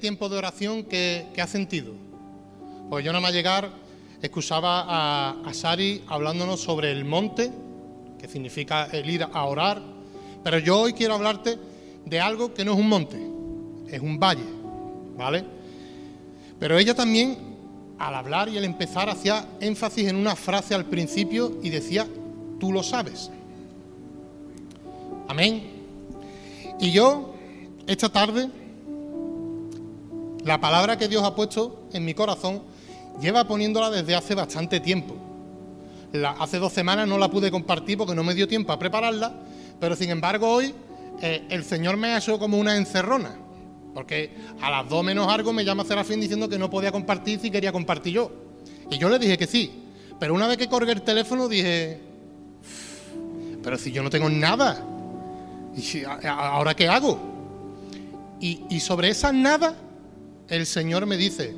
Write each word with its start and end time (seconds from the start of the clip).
tiempo 0.00 0.28
de 0.28 0.38
oración, 0.38 0.84
¿qué, 0.84 1.26
qué 1.34 1.42
has 1.42 1.50
sentido? 1.50 1.92
Pues 2.88 3.04
yo 3.04 3.12
nada 3.12 3.22
más 3.22 3.32
llegar, 3.32 3.70
escuchaba 4.20 4.84
a, 4.88 5.36
a 5.44 5.54
Sari 5.54 6.02
hablándonos 6.08 6.60
sobre 6.60 6.90
el 6.90 7.04
monte, 7.04 7.52
que 8.18 8.26
significa 8.26 8.88
el 8.92 9.08
ir 9.08 9.22
a 9.22 9.44
orar, 9.44 9.80
pero 10.42 10.58
yo 10.58 10.80
hoy 10.80 10.92
quiero 10.92 11.14
hablarte 11.14 11.58
de 12.04 12.20
algo 12.20 12.52
que 12.52 12.64
no 12.64 12.72
es 12.72 12.78
un 12.78 12.88
monte, 12.88 13.16
es 13.88 14.00
un 14.00 14.18
valle, 14.18 14.44
¿vale? 15.16 15.44
Pero 16.58 16.78
ella 16.78 16.94
también, 16.94 17.38
al 17.98 18.14
hablar 18.14 18.48
y 18.48 18.58
al 18.58 18.64
empezar, 18.64 19.08
hacía 19.08 19.46
énfasis 19.60 20.08
en 20.08 20.16
una 20.16 20.34
frase 20.34 20.74
al 20.74 20.86
principio 20.86 21.58
y 21.62 21.70
decía, 21.70 22.06
tú 22.58 22.72
lo 22.72 22.82
sabes. 22.82 23.30
Amén. 25.28 25.62
Y 26.80 26.90
yo, 26.90 27.34
esta 27.86 28.08
tarde, 28.08 28.50
la 30.44 30.60
palabra 30.60 30.96
que 30.96 31.08
Dios 31.08 31.22
ha 31.22 31.34
puesto 31.34 31.88
en 31.92 32.04
mi 32.04 32.14
corazón, 32.14 32.62
lleva 33.20 33.44
poniéndola 33.44 33.90
desde 33.90 34.14
hace 34.14 34.34
bastante 34.34 34.80
tiempo. 34.80 35.14
Hace 36.38 36.58
dos 36.58 36.72
semanas 36.72 37.06
no 37.06 37.18
la 37.18 37.30
pude 37.30 37.50
compartir 37.50 37.96
porque 37.96 38.14
no 38.14 38.24
me 38.24 38.34
dio 38.34 38.48
tiempo 38.48 38.72
a 38.72 38.78
prepararla, 38.78 39.32
pero 39.78 39.94
sin 39.94 40.10
embargo 40.10 40.48
hoy 40.48 40.74
eh, 41.22 41.46
el 41.50 41.64
Señor 41.64 41.96
me 41.96 42.08
ha 42.08 42.18
hecho 42.18 42.38
como 42.38 42.58
una 42.58 42.76
encerrona, 42.76 43.36
porque 43.94 44.34
a 44.60 44.70
las 44.70 44.88
dos 44.88 45.04
menos 45.04 45.28
algo 45.28 45.52
me 45.52 45.64
llama 45.64 45.84
Serafín 45.84 46.20
diciendo 46.20 46.48
que 46.48 46.58
no 46.58 46.68
podía 46.68 46.90
compartir 46.90 47.38
si 47.38 47.50
quería 47.50 47.70
compartir 47.70 48.14
yo. 48.14 48.30
Y 48.90 48.98
yo 48.98 49.08
le 49.08 49.18
dije 49.18 49.38
que 49.38 49.46
sí, 49.46 49.70
pero 50.18 50.34
una 50.34 50.48
vez 50.48 50.56
que 50.56 50.68
colgué 50.68 50.92
el 50.92 51.02
teléfono 51.02 51.46
dije, 51.46 52.00
pero 53.62 53.78
si 53.78 53.92
yo 53.92 54.02
no 54.02 54.10
tengo 54.10 54.28
nada, 54.28 54.84
¿y 55.76 56.02
ahora 56.04 56.74
qué 56.74 56.88
hago? 56.88 57.20
Y, 58.40 58.64
y 58.68 58.80
sobre 58.80 59.10
esa 59.10 59.32
nada, 59.32 59.76
el 60.50 60.66
Señor 60.66 61.06
me 61.06 61.16
dice, 61.16 61.54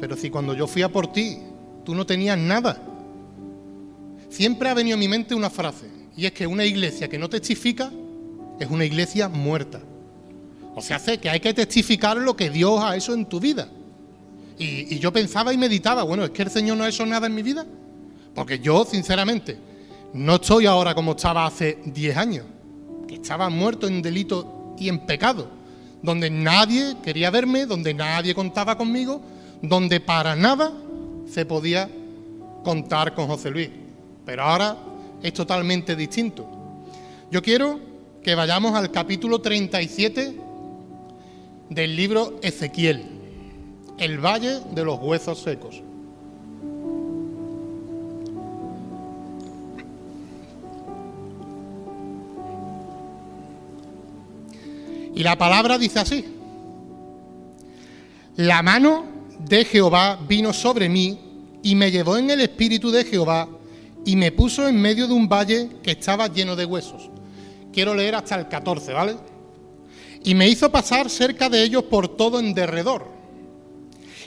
pero 0.00 0.16
si 0.16 0.28
cuando 0.28 0.54
yo 0.54 0.66
fui 0.66 0.82
a 0.82 0.90
por 0.90 1.12
ti, 1.12 1.38
tú 1.84 1.94
no 1.94 2.04
tenías 2.04 2.36
nada. 2.36 2.82
Siempre 4.28 4.68
ha 4.68 4.74
venido 4.74 4.96
a 4.96 4.98
mi 4.98 5.08
mente 5.08 5.34
una 5.34 5.48
frase, 5.48 5.86
y 6.16 6.26
es 6.26 6.32
que 6.32 6.46
una 6.46 6.64
iglesia 6.64 7.08
que 7.08 7.18
no 7.18 7.30
testifica 7.30 7.90
es 8.58 8.68
una 8.68 8.84
iglesia 8.84 9.28
muerta. 9.28 9.80
O 10.74 10.82
sea, 10.82 10.96
hace 10.96 11.18
que 11.18 11.30
hay 11.30 11.40
que 11.40 11.54
testificar 11.54 12.18
lo 12.18 12.36
que 12.36 12.50
Dios 12.50 12.82
ha 12.82 12.96
hecho 12.96 13.14
en 13.14 13.26
tu 13.26 13.40
vida. 13.40 13.68
Y, 14.58 14.94
y 14.94 14.98
yo 14.98 15.12
pensaba 15.12 15.54
y 15.54 15.58
meditaba, 15.58 16.02
bueno, 16.02 16.24
es 16.24 16.30
que 16.30 16.42
el 16.42 16.50
Señor 16.50 16.76
no 16.76 16.84
ha 16.84 16.88
hecho 16.88 17.06
nada 17.06 17.26
en 17.26 17.34
mi 17.34 17.42
vida. 17.42 17.64
Porque 18.34 18.58
yo, 18.58 18.84
sinceramente, 18.84 19.56
no 20.12 20.36
estoy 20.36 20.66
ahora 20.66 20.94
como 20.94 21.12
estaba 21.12 21.46
hace 21.46 21.78
10 21.84 22.16
años, 22.16 22.44
que 23.06 23.14
estaba 23.16 23.48
muerto 23.48 23.86
en 23.86 24.02
delito 24.02 24.74
y 24.78 24.88
en 24.88 25.06
pecado, 25.06 25.48
donde 26.02 26.30
nadie 26.30 26.96
quería 27.02 27.30
verme, 27.30 27.66
donde 27.66 27.94
nadie 27.94 28.34
contaba 28.34 28.76
conmigo, 28.76 29.20
donde 29.62 30.00
para 30.00 30.36
nada 30.36 30.72
se 31.28 31.44
podía 31.44 31.88
contar 32.64 33.14
con 33.14 33.26
José 33.26 33.50
Luis. 33.50 33.70
Pero 34.24 34.42
ahora 34.42 34.76
es 35.22 35.32
totalmente 35.32 35.96
distinto. 35.96 36.46
Yo 37.30 37.42
quiero 37.42 37.80
que 38.22 38.34
vayamos 38.34 38.74
al 38.74 38.90
capítulo 38.90 39.40
37 39.40 40.36
del 41.70 41.96
libro 41.96 42.38
Ezequiel, 42.42 43.04
el 43.98 44.18
valle 44.18 44.60
de 44.74 44.84
los 44.84 45.00
huesos 45.00 45.40
secos. 45.40 45.82
Y 55.16 55.22
la 55.22 55.36
palabra 55.36 55.78
dice 55.78 55.98
así, 55.98 56.26
la 58.36 58.62
mano 58.62 59.06
de 59.38 59.64
Jehová 59.64 60.20
vino 60.28 60.52
sobre 60.52 60.90
mí 60.90 61.18
y 61.62 61.74
me 61.74 61.90
llevó 61.90 62.18
en 62.18 62.28
el 62.28 62.42
espíritu 62.42 62.90
de 62.90 63.02
Jehová 63.02 63.48
y 64.04 64.14
me 64.14 64.30
puso 64.30 64.68
en 64.68 64.78
medio 64.78 65.08
de 65.08 65.14
un 65.14 65.26
valle 65.26 65.70
que 65.82 65.92
estaba 65.92 66.28
lleno 66.28 66.54
de 66.54 66.66
huesos. 66.66 67.10
Quiero 67.72 67.94
leer 67.94 68.14
hasta 68.14 68.34
el 68.34 68.46
14, 68.46 68.92
¿vale? 68.92 69.16
Y 70.22 70.34
me 70.34 70.50
hizo 70.50 70.70
pasar 70.70 71.08
cerca 71.08 71.48
de 71.48 71.62
ellos 71.62 71.84
por 71.84 72.14
todo 72.14 72.38
en 72.38 72.52
derredor. 72.52 73.06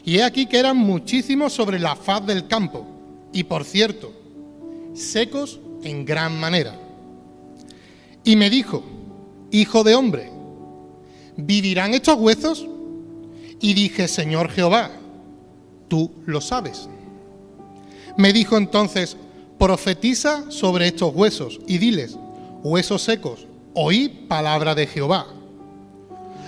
Y 0.03 0.17
he 0.17 0.23
aquí 0.23 0.47
que 0.47 0.57
eran 0.57 0.77
muchísimos 0.77 1.53
sobre 1.53 1.77
la 1.77 1.95
faz 1.95 2.25
del 2.25 2.47
campo, 2.47 2.87
y 3.31 3.43
por 3.43 3.63
cierto, 3.63 4.11
secos 4.95 5.59
en 5.83 6.03
gran 6.03 6.39
manera. 6.39 6.75
Y 8.23 8.35
me 8.35 8.49
dijo, 8.49 8.83
Hijo 9.51 9.83
de 9.83 9.93
hombre, 9.93 10.38
¿vivirán 11.45 11.93
estos 11.93 12.17
huesos? 12.17 12.67
Y 13.61 13.73
dije, 13.73 14.07
Señor 14.07 14.49
Jehová, 14.49 14.91
tú 15.87 16.11
lo 16.25 16.41
sabes. 16.41 16.89
Me 18.17 18.33
dijo 18.33 18.57
entonces, 18.57 19.17
profetiza 19.57 20.49
sobre 20.49 20.87
estos 20.87 21.13
huesos 21.13 21.59
y 21.67 21.77
diles, 21.77 22.17
huesos 22.63 23.01
secos, 23.01 23.47
oí 23.73 24.07
palabra 24.27 24.75
de 24.75 24.87
Jehová. 24.87 25.27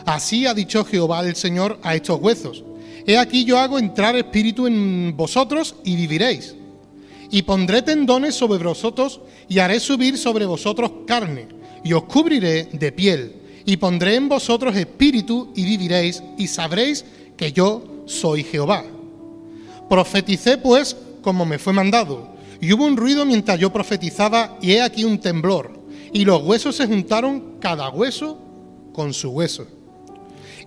Así 0.06 0.46
ha 0.46 0.54
dicho 0.54 0.86
Jehová 0.86 1.22
el 1.22 1.36
Señor 1.36 1.80
a 1.84 1.96
estos 1.96 2.20
huesos. 2.20 2.64
He 3.06 3.18
aquí 3.18 3.46
yo 3.46 3.58
hago 3.58 3.80
entrar 3.80 4.16
espíritu 4.16 4.68
en 4.68 5.16
vosotros 5.16 5.76
y 5.84 5.96
viviréis. 5.96 6.56
Y 7.30 7.44
pondré 7.44 7.82
tendones 7.82 8.36
sobre 8.36 8.64
vosotros 8.64 9.22
y 9.48 9.60
haré 9.60 9.80
subir 9.80 10.18
sobre 10.18 10.46
vosotros 10.46 10.92
carne, 11.08 11.48
y 11.84 11.94
os 11.94 12.04
cubriré 12.04 12.66
de 12.66 12.92
piel, 12.92 13.41
y 13.66 13.78
pondré 13.78 14.16
en 14.16 14.30
vosotros 14.30 14.76
espíritu 14.76 15.52
y 15.56 15.64
viviréis, 15.64 16.24
y 16.38 16.48
sabréis 16.48 17.06
que 17.38 17.52
yo 17.52 17.84
soy 18.06 18.44
Jehová. 18.44 18.84
Profeticé 19.90 20.58
pues 20.58 20.96
como 21.22 21.46
me 21.46 21.60
fue 21.60 21.74
mandado, 21.74 22.30
y 22.60 22.74
hubo 22.74 22.86
un 22.86 22.98
ruido 22.98 23.26
mientras 23.26 23.60
yo 23.60 23.72
profetizaba, 23.72 24.58
y 24.62 24.72
he 24.72 24.82
aquí 24.82 25.04
un 25.04 25.20
temblor, 25.20 25.72
y 26.12 26.26
los 26.26 26.44
huesos 26.44 26.76
se 26.76 26.88
juntaron 26.88 27.58
cada 27.60 27.90
hueso 27.90 28.38
con 28.94 29.14
su 29.14 29.30
hueso. 29.30 29.68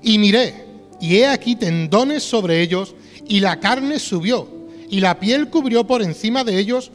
Y 0.02 0.18
miré, 0.18 0.64
y 1.00 1.16
he 1.16 1.26
aquí 1.26 1.56
tendones 1.56 2.22
sobre 2.22 2.60
ellos, 2.60 2.94
y 3.26 3.40
la 3.40 3.60
carne 3.60 3.98
subió, 3.98 4.48
y 4.88 5.00
la 5.00 5.18
piel 5.18 5.48
cubrió 5.48 5.86
por 5.86 6.02
encima 6.02 6.44
de 6.44 6.58
ellos, 6.58 6.90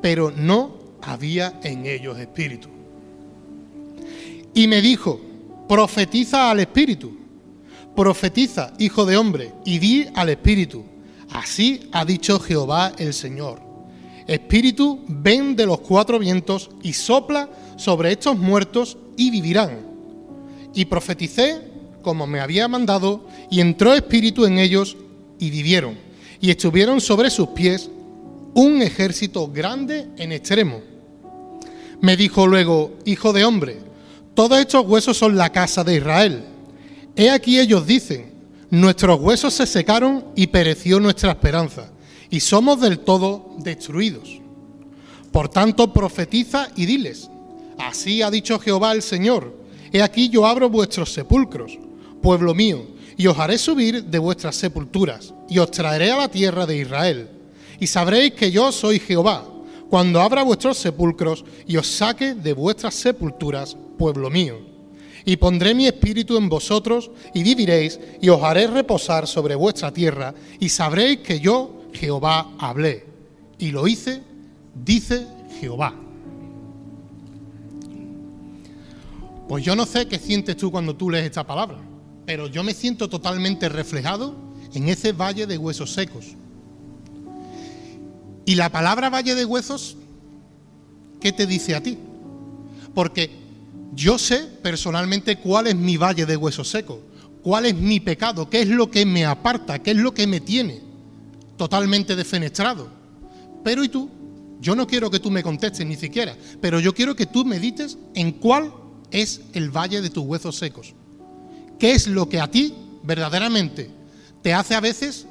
pero 0.00 0.30
no 0.30 0.76
había 1.02 1.58
en 1.62 1.86
ellos 1.86 2.18
espíritu. 2.18 2.68
Y 4.54 4.66
me 4.66 4.80
dijo, 4.80 5.20
profetiza 5.68 6.50
al 6.50 6.60
espíritu, 6.60 7.16
profetiza, 7.94 8.72
hijo 8.78 9.04
de 9.04 9.16
hombre, 9.16 9.52
y 9.64 9.78
di 9.78 10.06
al 10.14 10.30
espíritu, 10.30 10.84
así 11.30 11.88
ha 11.92 12.04
dicho 12.04 12.40
Jehová 12.40 12.92
el 12.98 13.12
Señor. 13.12 13.60
Espíritu, 14.26 15.04
ven 15.06 15.56
de 15.56 15.66
los 15.66 15.80
cuatro 15.80 16.18
vientos 16.18 16.70
y 16.82 16.92
sopla 16.92 17.48
sobre 17.76 18.12
estos 18.12 18.36
muertos 18.36 18.98
y 19.16 19.30
vivirán. 19.30 19.86
Y 20.74 20.84
profeticé 20.84 21.68
como 22.08 22.26
me 22.26 22.40
había 22.40 22.68
mandado, 22.68 23.26
y 23.50 23.60
entró 23.60 23.92
espíritu 23.92 24.46
en 24.46 24.58
ellos 24.58 24.96
y 25.38 25.50
vivieron. 25.50 25.96
Y 26.40 26.50
estuvieron 26.50 27.00
sobre 27.00 27.28
sus 27.28 27.48
pies 27.48 27.90
un 28.54 28.80
ejército 28.82 29.48
grande 29.48 30.08
en 30.16 30.32
extremo. 30.32 30.80
Me 32.00 32.16
dijo 32.16 32.46
luego, 32.46 32.96
hijo 33.04 33.32
de 33.32 33.44
hombre, 33.44 33.78
todos 34.38 34.60
estos 34.60 34.86
huesos 34.86 35.16
son 35.16 35.36
la 35.36 35.50
casa 35.50 35.82
de 35.82 35.96
Israel. 35.96 36.44
He 37.16 37.28
aquí 37.28 37.58
ellos 37.58 37.84
dicen, 37.84 38.34
nuestros 38.70 39.18
huesos 39.18 39.52
se 39.52 39.66
secaron 39.66 40.26
y 40.36 40.46
pereció 40.46 41.00
nuestra 41.00 41.32
esperanza, 41.32 41.90
y 42.30 42.38
somos 42.38 42.80
del 42.80 43.00
todo 43.00 43.56
destruidos. 43.58 44.40
Por 45.32 45.48
tanto, 45.48 45.92
profetiza 45.92 46.68
y 46.76 46.86
diles, 46.86 47.28
así 47.78 48.22
ha 48.22 48.30
dicho 48.30 48.60
Jehová 48.60 48.92
el 48.92 49.02
Señor, 49.02 49.56
he 49.92 50.02
aquí 50.02 50.28
yo 50.28 50.46
abro 50.46 50.70
vuestros 50.70 51.12
sepulcros, 51.12 51.76
pueblo 52.22 52.54
mío, 52.54 52.86
y 53.16 53.26
os 53.26 53.36
haré 53.40 53.58
subir 53.58 54.04
de 54.04 54.20
vuestras 54.20 54.54
sepulturas, 54.54 55.34
y 55.48 55.58
os 55.58 55.72
traeré 55.72 56.12
a 56.12 56.16
la 56.16 56.28
tierra 56.28 56.64
de 56.64 56.76
Israel. 56.76 57.28
Y 57.80 57.88
sabréis 57.88 58.34
que 58.34 58.52
yo 58.52 58.70
soy 58.70 59.00
Jehová, 59.00 59.44
cuando 59.88 60.20
abra 60.20 60.42
vuestros 60.42 60.78
sepulcros 60.78 61.44
y 61.66 61.76
os 61.76 61.86
saque 61.86 62.34
de 62.34 62.52
vuestras 62.52 62.94
sepulturas, 62.94 63.76
pueblo 63.98 64.30
mío. 64.30 64.58
Y 65.24 65.36
pondré 65.36 65.74
mi 65.74 65.86
espíritu 65.86 66.36
en 66.36 66.48
vosotros, 66.48 67.10
y 67.34 67.42
viviréis, 67.42 67.98
y 68.20 68.28
os 68.28 68.42
haré 68.42 68.66
reposar 68.66 69.26
sobre 69.26 69.54
vuestra 69.54 69.92
tierra, 69.92 70.34
y 70.58 70.68
sabréis 70.68 71.18
que 71.18 71.40
yo, 71.40 71.82
Jehová, 71.92 72.52
hablé. 72.58 73.04
Y 73.58 73.70
lo 73.70 73.86
hice, 73.86 74.22
dice 74.74 75.26
Jehová. 75.60 75.94
Pues 79.48 79.64
yo 79.64 79.74
no 79.74 79.86
sé 79.86 80.06
qué 80.06 80.18
sientes 80.18 80.56
tú 80.56 80.70
cuando 80.70 80.94
tú 80.94 81.10
lees 81.10 81.24
esta 81.24 81.46
palabra, 81.46 81.78
pero 82.26 82.46
yo 82.46 82.62
me 82.62 82.74
siento 82.74 83.08
totalmente 83.08 83.68
reflejado 83.68 84.34
en 84.74 84.88
ese 84.88 85.12
valle 85.12 85.46
de 85.46 85.56
huesos 85.56 85.92
secos. 85.92 86.36
Y 88.48 88.54
la 88.54 88.72
palabra 88.72 89.10
valle 89.10 89.34
de 89.34 89.44
huesos, 89.44 89.98
¿qué 91.20 91.32
te 91.32 91.46
dice 91.46 91.74
a 91.74 91.82
ti? 91.82 91.98
Porque 92.94 93.30
yo 93.92 94.18
sé 94.18 94.48
personalmente 94.62 95.36
cuál 95.36 95.66
es 95.66 95.76
mi 95.76 95.98
valle 95.98 96.24
de 96.24 96.34
huesos 96.34 96.66
secos, 96.66 96.96
cuál 97.42 97.66
es 97.66 97.74
mi 97.74 98.00
pecado, 98.00 98.48
qué 98.48 98.62
es 98.62 98.68
lo 98.68 98.90
que 98.90 99.04
me 99.04 99.26
aparta, 99.26 99.80
qué 99.80 99.90
es 99.90 99.98
lo 99.98 100.14
que 100.14 100.26
me 100.26 100.40
tiene 100.40 100.80
totalmente 101.58 102.16
defenestrado. 102.16 102.88
Pero 103.62 103.84
¿y 103.84 103.90
tú? 103.90 104.08
Yo 104.62 104.74
no 104.74 104.86
quiero 104.86 105.10
que 105.10 105.20
tú 105.20 105.30
me 105.30 105.42
contestes 105.42 105.86
ni 105.86 105.96
siquiera, 105.96 106.34
pero 106.62 106.80
yo 106.80 106.94
quiero 106.94 107.14
que 107.14 107.26
tú 107.26 107.44
medites 107.44 107.98
en 108.14 108.32
cuál 108.32 108.72
es 109.10 109.42
el 109.52 109.68
valle 109.68 110.00
de 110.00 110.08
tus 110.08 110.24
huesos 110.24 110.56
secos. 110.56 110.94
¿Qué 111.78 111.92
es 111.92 112.06
lo 112.06 112.30
que 112.30 112.40
a 112.40 112.50
ti 112.50 112.74
verdaderamente 113.02 113.90
te 114.40 114.54
hace 114.54 114.74
a 114.74 114.80
veces 114.80 115.26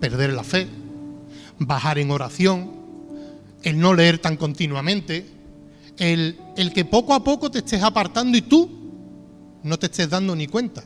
perder 0.00 0.32
la 0.32 0.42
fe, 0.42 0.66
bajar 1.66 1.98
en 1.98 2.10
oración, 2.10 2.70
el 3.62 3.78
no 3.78 3.94
leer 3.94 4.18
tan 4.18 4.36
continuamente, 4.36 5.26
el, 5.98 6.38
el 6.56 6.72
que 6.72 6.84
poco 6.84 7.14
a 7.14 7.22
poco 7.22 7.50
te 7.50 7.58
estés 7.58 7.82
apartando 7.82 8.36
y 8.36 8.42
tú 8.42 8.82
no 9.62 9.78
te 9.78 9.86
estés 9.86 10.10
dando 10.10 10.34
ni 10.34 10.46
cuenta? 10.46 10.84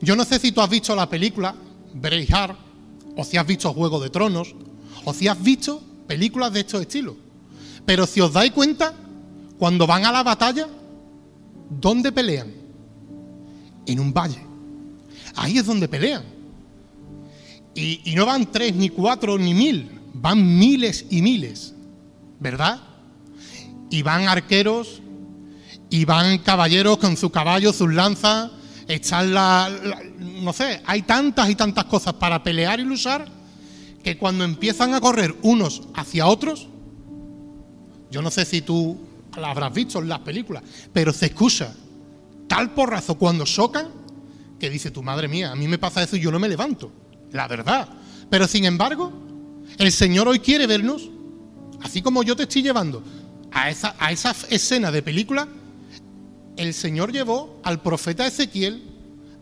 Yo 0.00 0.16
no 0.16 0.24
sé 0.24 0.38
si 0.38 0.52
tú 0.52 0.60
has 0.60 0.70
visto 0.70 0.94
la 0.94 1.08
película 1.08 1.54
Braveheart, 1.94 2.58
o 3.16 3.24
si 3.24 3.36
has 3.36 3.46
visto 3.46 3.72
Juego 3.72 4.00
de 4.00 4.10
Tronos, 4.10 4.54
o 5.04 5.14
si 5.14 5.28
has 5.28 5.40
visto 5.40 5.82
películas 6.06 6.52
de 6.52 6.60
estos 6.60 6.80
estilos. 6.80 7.14
Pero 7.86 8.06
si 8.06 8.20
os 8.20 8.32
dais 8.32 8.52
cuenta, 8.52 8.94
cuando 9.58 9.86
van 9.86 10.04
a 10.04 10.12
la 10.12 10.22
batalla, 10.22 10.68
¿dónde 11.70 12.10
pelean? 12.10 12.52
En 13.86 14.00
un 14.00 14.12
valle. 14.12 14.42
Ahí 15.36 15.58
es 15.58 15.66
donde 15.66 15.88
pelean. 15.88 16.33
Y, 17.74 18.14
no 18.14 18.24
van 18.24 18.50
tres, 18.50 18.74
ni 18.74 18.88
cuatro, 18.88 19.36
ni 19.36 19.52
mil, 19.52 19.90
van 20.12 20.58
miles 20.58 21.06
y 21.10 21.22
miles, 21.22 21.74
¿verdad? 22.38 22.80
Y 23.90 24.02
van 24.02 24.28
arqueros, 24.28 25.02
y 25.90 26.04
van 26.04 26.38
caballeros 26.38 26.98
con 26.98 27.16
sus 27.16 27.30
caballos, 27.30 27.76
sus 27.76 27.92
lanzas, 27.92 28.50
están 28.88 29.34
la, 29.34 29.68
la, 29.82 30.02
no 30.18 30.52
sé, 30.52 30.82
hay 30.86 31.02
tantas 31.02 31.50
y 31.50 31.54
tantas 31.54 31.84
cosas 31.84 32.14
para 32.14 32.42
pelear 32.42 32.80
y 32.80 32.84
luchar 32.84 33.26
que 34.02 34.18
cuando 34.18 34.44
empiezan 34.44 34.94
a 34.94 35.00
correr 35.00 35.34
unos 35.42 35.82
hacia 35.94 36.26
otros, 36.26 36.68
yo 38.10 38.22
no 38.22 38.30
sé 38.30 38.44
si 38.44 38.60
tú 38.60 38.98
la 39.36 39.50
habrás 39.50 39.72
visto 39.72 39.98
en 39.98 40.08
las 40.08 40.20
películas, 40.20 40.62
pero 40.92 41.12
se 41.12 41.26
escucha 41.26 41.74
tal 42.46 42.72
porrazo 42.72 43.16
cuando 43.16 43.44
chocan 43.44 43.88
que 44.58 44.70
dice 44.70 44.90
tu 44.90 45.02
madre 45.02 45.26
mía, 45.26 45.50
a 45.50 45.56
mí 45.56 45.66
me 45.66 45.78
pasa 45.78 46.02
eso 46.02 46.16
y 46.16 46.20
yo 46.20 46.30
no 46.30 46.38
me 46.38 46.48
levanto, 46.48 46.92
la 47.34 47.46
verdad. 47.46 47.86
Pero 48.30 48.48
sin 48.48 48.64
embargo, 48.64 49.12
el 49.76 49.92
Señor 49.92 50.26
hoy 50.26 50.38
quiere 50.38 50.66
vernos, 50.66 51.10
así 51.82 52.00
como 52.00 52.22
yo 52.22 52.34
te 52.34 52.44
estoy 52.44 52.62
llevando 52.62 53.02
a 53.52 53.68
esa, 53.68 53.94
a 53.98 54.10
esa 54.10 54.34
escena 54.48 54.90
de 54.90 55.02
película, 55.02 55.46
el 56.56 56.72
Señor 56.72 57.12
llevó 57.12 57.60
al 57.62 57.82
profeta 57.82 58.26
Ezequiel 58.26 58.82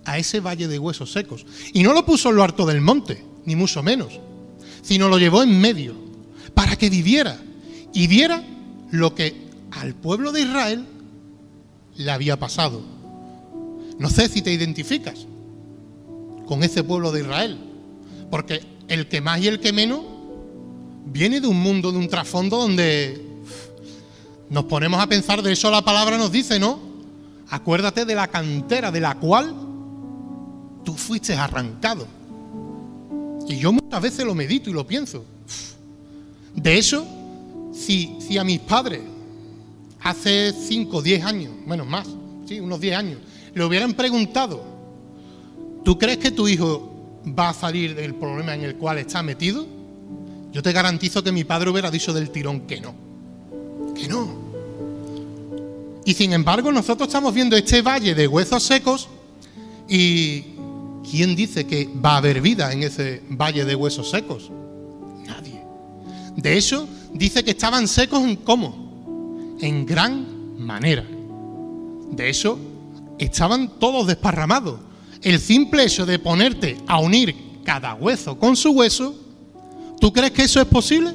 a 0.05 0.19
ese 0.19 0.41
valle 0.41 0.67
de 0.67 0.81
huesos 0.81 1.13
secos. 1.13 1.47
Y 1.73 1.85
no 1.85 1.93
lo 1.93 2.05
puso 2.05 2.31
en 2.31 2.37
lo 2.37 2.43
harto 2.43 2.67
del 2.67 2.81
monte, 2.81 3.25
ni 3.45 3.55
mucho 3.55 3.85
menos 3.85 4.19
sino 4.83 5.09
lo 5.09 5.19
llevó 5.19 5.43
en 5.43 5.59
medio, 5.61 5.95
para 6.55 6.77
que 6.77 6.91
viviera 6.91 7.39
y 7.95 8.09
viera 8.09 8.45
lo 8.91 9.15
que 9.15 9.35
al 9.71 9.95
pueblo 9.95 10.33
de 10.33 10.43
Israel 10.43 10.85
le 11.97 12.11
había 12.11 12.39
pasado. 12.39 12.83
No 13.99 14.11
sé 14.11 14.29
si 14.29 14.43
te 14.43 14.53
identificas 14.53 15.27
con 16.47 16.63
ese 16.63 16.83
pueblo 16.83 17.13
de 17.13 17.21
Israel, 17.21 17.59
porque 18.33 18.63
el 18.89 19.09
que 19.09 19.21
más 19.21 19.43
y 19.43 19.47
el 19.47 19.61
que 19.61 19.75
menos 19.75 20.01
viene 21.05 21.39
de 21.39 21.47
un 21.47 21.61
mundo, 21.61 21.93
de 21.93 21.99
un 21.99 22.09
trasfondo 22.09 22.57
donde 22.57 23.23
nos 24.49 24.65
ponemos 24.65 25.03
a 25.03 25.07
pensar, 25.07 25.43
de 25.43 25.53
eso 25.53 25.71
la 25.71 25.83
palabra 25.83 26.17
nos 26.17 26.33
dice, 26.33 26.59
¿no? 26.59 26.79
Acuérdate 27.51 28.07
de 28.07 28.15
la 28.15 28.29
cantera 28.29 28.91
de 28.91 29.01
la 29.01 29.17
cual 29.17 29.55
tú 30.83 30.95
fuiste 30.95 31.35
arrancado. 31.35 32.07
Y 33.47 33.59
yo 33.59 33.71
muchas 33.71 34.01
veces 34.01 34.25
lo 34.25 34.35
medito 34.35 34.71
y 34.71 34.73
lo 34.73 34.87
pienso. 34.87 35.27
De 36.55 36.79
hecho, 36.79 37.07
si, 37.75 38.17
si 38.19 38.39
a 38.39 38.45
mis 38.45 38.61
padres 38.61 39.03
hace 40.01 40.55
5 40.55 40.97
o 40.97 41.03
10 41.03 41.23
años, 41.23 41.53
bueno, 41.67 41.85
más, 41.85 42.09
sí, 42.49 42.61
unos 42.61 42.81
10 42.81 42.97
años, 42.97 43.19
le 43.53 43.63
hubieran 43.63 43.93
preguntado, 43.93 44.65
¿tú 45.85 45.99
crees 45.99 46.17
que 46.17 46.31
tu 46.31 46.49
hijo 46.49 46.92
va 47.27 47.51
a 47.51 47.55
salir 47.55 47.95
del 47.95 48.15
problema 48.15 48.55
en 48.55 48.65
el 48.65 48.77
cual 48.77 48.99
está 48.99 49.23
metido? 49.23 49.67
Yo 50.53 50.63
te 50.63 50.73
garantizo 50.73 51.23
que 51.23 51.33
mi 51.33 51.45
padre 51.45 51.71
hubiera 51.71 51.91
dicho 51.91 52.13
del 52.13 52.31
tirón 52.31 52.63
que 52.63 52.81
no. 52.81 52.95
Que 53.95 54.09
no. 54.09 54.43
Y 56.05 56.15
sin 56.15 56.33
embargo, 56.33 56.73
nosotros 56.73 57.09
estamos 57.09 57.33
viendo 57.33 57.57
este 57.57 57.81
valle 57.81 58.15
de 58.15 58.27
huesos 58.27 58.63
secos 58.63 59.09
y 59.89 60.45
¿quién 61.09 61.37
dice 61.37 61.67
que 61.67 61.89
va 62.05 62.15
a 62.15 62.17
haber 62.19 62.41
vida 62.41 62.73
en 62.73 62.83
ese 62.83 63.23
valle 63.31 63.65
de 63.65 63.75
huesos 63.75 64.11
secos? 64.11 64.51
Nadie. 65.27 65.63
De 66.37 66.57
hecho, 66.57 66.89
dice 67.15 67.45
que 67.45 67.53
estaban 67.53 67.87
secos 67.87 68.23
en 68.23 68.37
cómo? 68.37 69.57
En 69.61 69.87
gran 69.87 70.59
manera. 70.59 71.07
De 72.11 72.29
hecho, 72.29 72.59
estaban 73.19 73.79
todos 73.79 74.07
desparramados. 74.07 74.81
El 75.23 75.39
simple 75.39 75.85
hecho 75.85 76.05
de 76.05 76.19
ponerte 76.19 76.79
a 76.87 76.99
unir 76.99 77.35
cada 77.65 77.95
hueso 77.95 78.39
con 78.39 78.57
su 78.57 78.71
hueso, 78.71 79.15
¿tú 80.01 80.13
crees 80.13 80.33
que 80.33 80.43
eso 80.43 80.61
es 80.61 80.67
posible? 80.67 81.15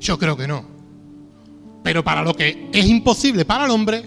Yo 0.00 0.18
creo 0.18 0.36
que 0.36 0.46
no. 0.46 0.64
Pero 1.82 2.04
para 2.04 2.22
lo 2.22 2.34
que 2.34 2.68
es 2.72 2.86
imposible 2.86 3.44
para 3.44 3.64
el 3.64 3.70
hombre, 3.70 4.04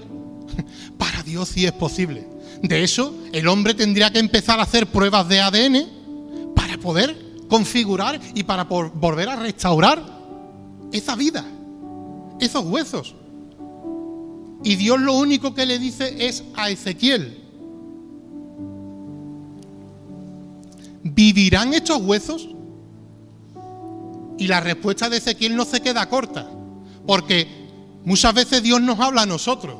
para 0.97 1.23
Dios 1.23 1.49
sí 1.49 1.65
es 1.65 1.71
posible. 1.71 2.27
De 2.61 2.83
hecho, 2.83 3.13
el 3.33 3.47
hombre 3.47 3.73
tendría 3.73 4.11
que 4.11 4.19
empezar 4.19 4.59
a 4.59 4.63
hacer 4.63 4.87
pruebas 4.87 5.27
de 5.27 5.41
ADN 5.41 6.53
para 6.55 6.77
poder 6.77 7.15
configurar 7.47 8.19
y 8.33 8.43
para 8.43 8.63
volver 8.63 9.29
a 9.29 9.35
restaurar 9.35 10.03
esa 10.91 11.15
vida, 11.15 11.45
esos 12.39 12.63
huesos. 12.65 13.15
Y 14.63 14.75
Dios 14.75 14.99
lo 14.99 15.13
único 15.13 15.53
que 15.53 15.65
le 15.65 15.77
dice 15.77 16.27
es 16.27 16.43
a 16.55 16.69
Ezequiel, 16.69 17.44
¿vivirán 21.05 21.73
estos 21.73 22.01
huesos? 22.01 22.49
Y 24.37 24.47
la 24.47 24.59
respuesta 24.59 25.09
de 25.09 25.17
Ezequiel 25.17 25.55
no 25.55 25.63
se 25.63 25.79
queda 25.79 26.09
corta, 26.09 26.49
porque 27.05 27.47
muchas 28.03 28.33
veces 28.33 28.63
Dios 28.63 28.81
nos 28.81 28.99
habla 28.99 29.21
a 29.21 29.25
nosotros 29.25 29.77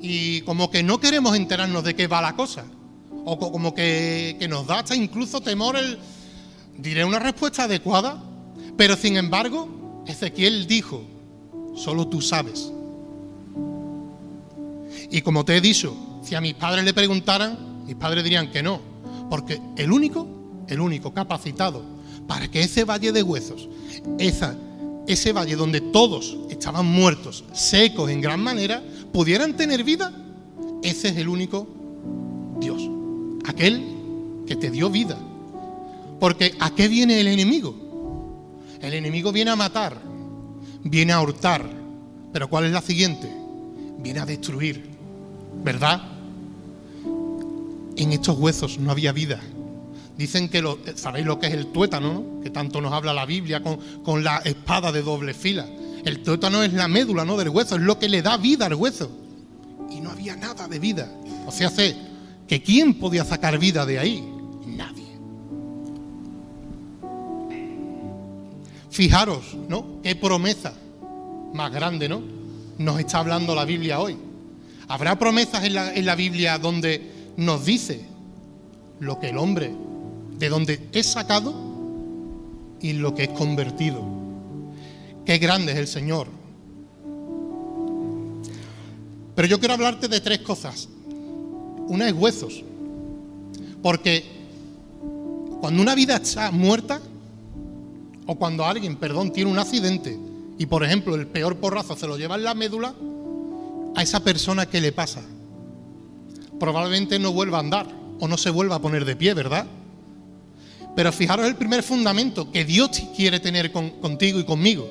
y 0.00 0.40
como 0.42 0.70
que 0.70 0.82
no 0.82 0.98
queremos 0.98 1.36
enterarnos 1.36 1.84
de 1.84 1.94
qué 1.94 2.06
va 2.06 2.22
la 2.22 2.34
cosa. 2.34 2.64
O 3.24 3.38
como 3.38 3.74
que, 3.74 4.36
que 4.38 4.48
nos 4.48 4.66
da 4.66 4.80
hasta 4.80 4.96
incluso 4.96 5.40
temor 5.40 5.76
el... 5.76 5.98
Diré 6.78 7.04
una 7.04 7.18
respuesta 7.18 7.64
adecuada, 7.64 8.20
pero 8.76 8.96
sin 8.96 9.16
embargo, 9.16 10.02
Ezequiel 10.06 10.66
dijo, 10.66 11.04
solo 11.76 12.08
tú 12.08 12.20
sabes. 12.20 12.72
Y 15.10 15.20
como 15.20 15.44
te 15.44 15.56
he 15.56 15.60
dicho, 15.60 15.94
si 16.24 16.34
a 16.34 16.40
mis 16.40 16.54
padres 16.54 16.84
le 16.84 16.94
preguntaran, 16.94 17.84
mis 17.84 17.94
padres 17.94 18.24
dirían 18.24 18.50
que 18.50 18.62
no, 18.62 18.80
porque 19.28 19.60
el 19.76 19.92
único, 19.92 20.41
el 20.72 20.80
único 20.80 21.12
capacitado 21.12 21.82
para 22.26 22.50
que 22.50 22.60
ese 22.60 22.84
valle 22.84 23.12
de 23.12 23.22
huesos, 23.22 23.68
esa, 24.18 24.56
ese 25.06 25.32
valle 25.32 25.56
donde 25.56 25.80
todos 25.80 26.36
estaban 26.50 26.86
muertos, 26.86 27.44
secos 27.52 28.10
en 28.10 28.20
gran 28.20 28.42
manera, 28.42 28.82
pudieran 29.12 29.56
tener 29.56 29.84
vida, 29.84 30.12
ese 30.82 31.08
es 31.08 31.16
el 31.16 31.28
único 31.28 31.68
Dios, 32.60 32.82
aquel 33.44 33.82
que 34.46 34.56
te 34.56 34.70
dio 34.70 34.90
vida. 34.90 35.18
Porque 36.20 36.54
¿a 36.60 36.74
qué 36.74 36.88
viene 36.88 37.20
el 37.20 37.28
enemigo? 37.28 37.74
El 38.80 38.94
enemigo 38.94 39.32
viene 39.32 39.50
a 39.50 39.56
matar, 39.56 40.00
viene 40.84 41.12
a 41.12 41.20
hurtar, 41.20 41.68
pero 42.32 42.48
¿cuál 42.48 42.64
es 42.64 42.72
la 42.72 42.80
siguiente? 42.80 43.30
Viene 43.98 44.20
a 44.20 44.26
destruir, 44.26 44.84
¿verdad? 45.64 46.02
En 47.96 48.12
estos 48.12 48.38
huesos 48.38 48.78
no 48.78 48.90
había 48.90 49.12
vida. 49.12 49.40
Dicen 50.16 50.48
que, 50.48 50.60
lo, 50.60 50.78
¿sabéis 50.94 51.26
lo 51.26 51.38
que 51.38 51.46
es 51.46 51.54
el 51.54 51.66
tuétano? 51.66 52.12
¿no? 52.12 52.40
Que 52.42 52.50
tanto 52.50 52.80
nos 52.80 52.92
habla 52.92 53.12
la 53.12 53.26
Biblia 53.26 53.62
con, 53.62 53.78
con 54.02 54.22
la 54.22 54.38
espada 54.38 54.92
de 54.92 55.02
doble 55.02 55.34
fila. 55.34 55.66
El 56.04 56.22
tuétano 56.22 56.62
es 56.62 56.72
la 56.72 56.88
médula 56.88 57.24
¿no? 57.24 57.36
del 57.36 57.48
hueso, 57.48 57.76
es 57.76 57.82
lo 57.82 57.98
que 57.98 58.08
le 58.08 58.22
da 58.22 58.36
vida 58.36 58.66
al 58.66 58.74
hueso. 58.74 59.10
Y 59.90 60.00
no 60.00 60.10
había 60.10 60.36
nada 60.36 60.68
de 60.68 60.78
vida. 60.78 61.10
O 61.46 61.52
sea, 61.52 61.70
sé 61.70 61.96
que 62.46 62.62
¿quién 62.62 62.94
podía 62.94 63.24
sacar 63.24 63.58
vida 63.58 63.86
de 63.86 63.98
ahí? 63.98 64.22
Nadie. 64.66 65.06
Fijaros, 68.90 69.56
¿no? 69.68 70.02
Qué 70.02 70.14
promesa 70.16 70.74
más 71.54 71.72
grande, 71.72 72.08
¿no? 72.08 72.22
Nos 72.78 73.00
está 73.00 73.18
hablando 73.18 73.54
la 73.54 73.64
Biblia 73.64 74.00
hoy. 74.00 74.16
Habrá 74.88 75.18
promesas 75.18 75.64
en 75.64 75.74
la, 75.74 75.94
en 75.94 76.04
la 76.04 76.14
Biblia 76.14 76.58
donde 76.58 77.32
nos 77.36 77.64
dice 77.64 78.04
lo 79.00 79.18
que 79.18 79.30
el 79.30 79.38
hombre, 79.38 79.74
de 80.38 80.48
donde 80.48 80.88
es 80.92 81.06
sacado 81.06 81.54
y 82.80 82.94
lo 82.94 83.14
que 83.14 83.24
es 83.24 83.28
convertido. 83.30 84.02
Qué 85.24 85.38
grande 85.38 85.72
es 85.72 85.78
el 85.78 85.86
Señor. 85.86 86.28
Pero 89.34 89.48
yo 89.48 89.58
quiero 89.58 89.74
hablarte 89.74 90.08
de 90.08 90.20
tres 90.20 90.40
cosas. 90.40 90.88
Una 91.88 92.08
es 92.08 92.14
huesos, 92.14 92.62
Porque 93.82 94.24
cuando 95.60 95.82
una 95.82 95.94
vida 95.94 96.16
está 96.16 96.50
muerta, 96.50 97.00
o 98.26 98.34
cuando 98.36 98.64
alguien, 98.64 98.96
perdón, 98.96 99.32
tiene 99.32 99.50
un 99.50 99.58
accidente 99.58 100.18
y, 100.58 100.66
por 100.66 100.84
ejemplo, 100.84 101.14
el 101.14 101.26
peor 101.26 101.56
porrazo 101.56 101.96
se 101.96 102.06
lo 102.06 102.16
lleva 102.16 102.36
en 102.36 102.44
la 102.44 102.54
médula, 102.54 102.94
a 103.94 104.02
esa 104.02 104.20
persona, 104.20 104.66
¿qué 104.66 104.80
le 104.80 104.92
pasa? 104.92 105.22
Probablemente 106.58 107.18
no 107.18 107.32
vuelva 107.32 107.58
a 107.58 107.60
andar 107.60 107.86
o 108.20 108.28
no 108.28 108.36
se 108.36 108.50
vuelva 108.50 108.76
a 108.76 108.80
poner 108.80 109.04
de 109.04 109.16
pie, 109.16 109.34
¿verdad? 109.34 109.66
Pero 110.94 111.12
fijaros 111.12 111.46
el 111.46 111.56
primer 111.56 111.82
fundamento 111.82 112.50
que 112.50 112.64
Dios 112.64 112.90
quiere 113.16 113.40
tener 113.40 113.72
contigo 113.72 114.38
y 114.38 114.44
conmigo. 114.44 114.88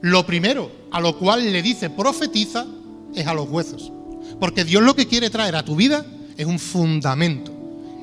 Lo 0.00 0.26
primero 0.26 0.70
a 0.90 1.00
lo 1.00 1.18
cual 1.18 1.50
le 1.50 1.62
dice 1.62 1.88
profetiza 1.90 2.66
es 3.14 3.26
a 3.26 3.34
los 3.34 3.48
huesos. 3.48 3.90
Porque 4.38 4.64
Dios 4.64 4.82
lo 4.82 4.94
que 4.94 5.06
quiere 5.06 5.30
traer 5.30 5.56
a 5.56 5.64
tu 5.64 5.76
vida 5.76 6.04
es 6.36 6.46
un 6.46 6.58
fundamento, 6.58 7.52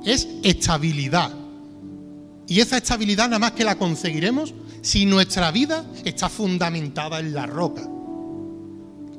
es 0.03 0.27
estabilidad. 0.43 1.31
Y 2.47 2.59
esa 2.59 2.77
estabilidad 2.77 3.27
nada 3.27 3.39
más 3.39 3.51
que 3.51 3.63
la 3.63 3.77
conseguiremos 3.77 4.53
si 4.81 5.05
nuestra 5.05 5.51
vida 5.51 5.85
está 6.03 6.27
fundamentada 6.27 7.19
en 7.19 7.33
la 7.33 7.45
roca 7.45 7.87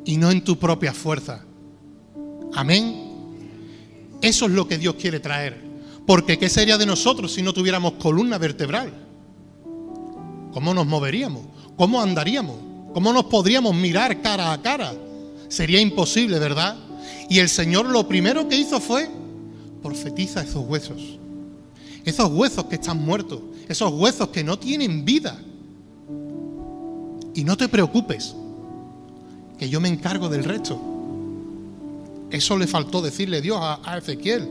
y 0.05 0.17
no 0.17 0.31
en 0.31 0.43
tu 0.43 0.59
propia 0.59 0.93
fuerza. 0.93 1.45
Amén. 2.55 3.13
Eso 4.21 4.47
es 4.47 4.53
lo 4.53 4.67
que 4.67 4.79
Dios 4.79 4.97
quiere 4.97 5.21
traer. 5.21 5.62
Porque 6.07 6.39
¿qué 6.39 6.49
sería 6.49 6.79
de 6.79 6.87
nosotros 6.87 7.33
si 7.33 7.43
no 7.43 7.53
tuviéramos 7.53 7.95
columna 7.95 8.39
vertebral? 8.39 8.93
¿Cómo 10.53 10.75
nos 10.75 10.87
moveríamos? 10.87 11.43
¿Cómo 11.77 12.01
andaríamos? 12.01 12.57
¿Cómo 12.93 13.13
nos 13.13 13.25
podríamos 13.25 13.75
mirar 13.75 14.21
cara 14.21 14.53
a 14.53 14.61
cara? 14.61 14.93
Sería 15.49 15.81
imposible, 15.81 16.39
¿verdad? 16.39 16.77
Y 17.29 17.39
el 17.39 17.49
Señor 17.49 17.87
lo 17.87 18.07
primero 18.07 18.49
que 18.49 18.57
hizo 18.57 18.81
fue 18.81 19.09
profetiza 19.83 20.43
esos 20.43 20.65
huesos. 20.67 21.19
Esos 22.05 22.31
huesos 22.31 22.65
que 22.67 22.77
están 22.77 22.99
muertos, 23.05 23.41
esos 23.69 23.93
huesos 23.93 24.29
que 24.29 24.43
no 24.43 24.59
tienen 24.59 25.05
vida. 25.05 25.41
Y 27.35 27.45
no 27.45 27.57
te 27.57 27.69
preocupes, 27.69 28.35
que 29.59 29.69
yo 29.69 29.81
me 29.81 29.89
encargo 29.89 30.29
del 30.29 30.45
resto. 30.45 30.81
Eso 32.31 32.59
le 32.59 32.67
faltó 32.67 33.01
decirle 33.01 33.41
Dios 33.41 33.59
a, 33.61 33.99
Ezequiel. 33.99 34.49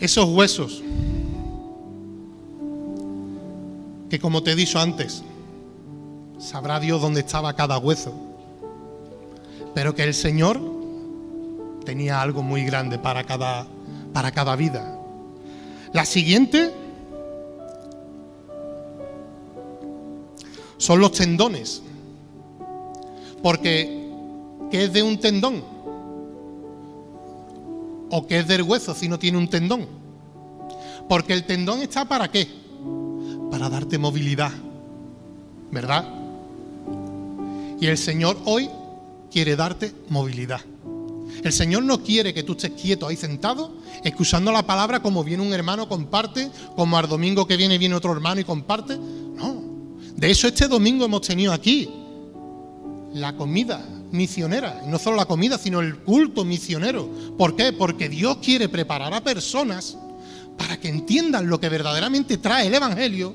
Esos 0.00 0.28
huesos, 0.28 0.82
que 4.08 4.18
como 4.18 4.42
te 4.42 4.52
he 4.52 4.54
dicho 4.54 4.78
antes, 4.78 5.22
sabrá 6.38 6.80
Dios 6.80 7.00
dónde 7.02 7.20
estaba 7.20 7.54
cada 7.54 7.78
hueso, 7.78 8.14
pero 9.74 9.94
que 9.94 10.04
el 10.04 10.14
Señor 10.14 10.60
tenía 11.84 12.22
algo 12.22 12.42
muy 12.42 12.64
grande 12.64 12.98
para 12.98 13.24
cada, 13.24 13.66
para 14.12 14.30
cada 14.30 14.54
vida. 14.56 14.98
La 15.92 16.04
siguiente 16.04 16.72
son 20.78 21.00
los 21.00 21.12
tendones. 21.12 21.82
Porque, 23.42 24.10
¿qué 24.70 24.84
es 24.84 24.92
de 24.92 25.02
un 25.02 25.18
tendón? 25.18 25.62
¿O 28.10 28.26
qué 28.26 28.38
es 28.38 28.48
del 28.48 28.62
hueso 28.62 28.94
si 28.94 29.08
no 29.08 29.18
tiene 29.18 29.38
un 29.38 29.48
tendón? 29.48 29.86
Porque 31.08 31.32
el 31.32 31.44
tendón 31.44 31.82
está 31.82 32.06
para 32.06 32.30
qué? 32.30 32.48
Para 33.50 33.68
darte 33.68 33.98
movilidad, 33.98 34.52
¿verdad? 35.70 36.06
Y 37.80 37.86
el 37.86 37.96
Señor 37.96 38.36
hoy 38.44 38.68
quiere 39.30 39.56
darte 39.56 39.94
movilidad. 40.08 40.60
El 41.42 41.52
Señor 41.52 41.84
no 41.84 42.02
quiere 42.02 42.34
que 42.34 42.42
tú 42.42 42.52
estés 42.52 42.72
quieto 42.72 43.06
ahí 43.06 43.16
sentado, 43.16 43.72
escuchando 44.02 44.50
la 44.50 44.64
palabra 44.64 45.00
como 45.00 45.22
viene 45.22 45.42
un 45.42 45.52
hermano, 45.52 45.88
comparte, 45.88 46.50
como 46.74 46.98
al 46.98 47.08
domingo 47.08 47.46
que 47.46 47.56
viene 47.56 47.78
viene 47.78 47.94
otro 47.94 48.12
hermano 48.12 48.40
y 48.40 48.44
comparte. 48.44 48.96
No. 48.96 49.62
De 50.16 50.30
eso 50.30 50.48
este 50.48 50.66
domingo 50.66 51.04
hemos 51.04 51.22
tenido 51.22 51.52
aquí 51.52 51.88
la 53.12 53.36
comida 53.36 53.84
misionera. 54.10 54.82
Y 54.84 54.88
no 54.88 54.98
solo 54.98 55.16
la 55.16 55.26
comida, 55.26 55.58
sino 55.58 55.80
el 55.80 55.96
culto 55.98 56.44
misionero. 56.44 57.08
¿Por 57.36 57.56
qué? 57.56 57.72
Porque 57.72 58.08
Dios 58.08 58.38
quiere 58.38 58.68
preparar 58.68 59.12
a 59.14 59.22
personas 59.22 59.96
para 60.56 60.78
que 60.78 60.88
entiendan 60.88 61.48
lo 61.48 61.60
que 61.60 61.68
verdaderamente 61.68 62.38
trae 62.38 62.66
el 62.66 62.74
Evangelio 62.74 63.34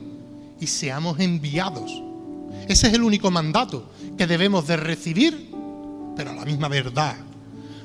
y 0.60 0.68
seamos 0.68 1.20
enviados. 1.20 1.92
Ese 2.68 2.88
es 2.88 2.94
el 2.94 3.04
único 3.04 3.32
mandato 3.32 3.90
que 4.18 4.28
debemos 4.28 4.68
de 4.68 4.78
recibir, 4.78 5.50
pero 6.16 6.32
a 6.32 6.36
la 6.36 6.46
misma 6.46 6.68
verdad. 6.68 7.16